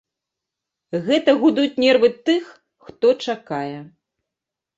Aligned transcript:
Гэта 1.09 1.35
гудуць 1.43 1.73
нервы 1.83 2.09
тых, 2.31 2.49
хто 2.87 3.07
чакае. 3.25 3.79